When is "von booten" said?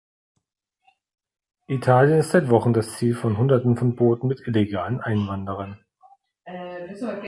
3.77-4.27